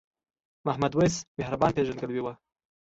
محمد 0.67 0.91
وېس 0.97 1.15
مهربان 1.39 1.71
پیژندګلوي 1.75 2.21
وه. 2.23 2.33